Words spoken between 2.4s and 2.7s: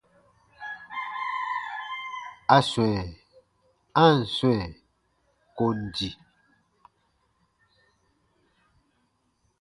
A